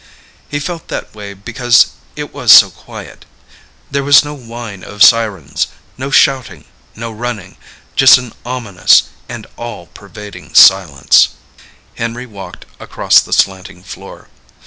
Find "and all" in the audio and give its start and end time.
9.29-9.85